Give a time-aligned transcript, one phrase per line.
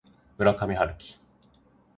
[0.37, 1.19] 村上春樹